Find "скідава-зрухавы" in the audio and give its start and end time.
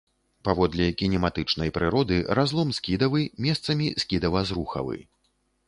4.05-5.01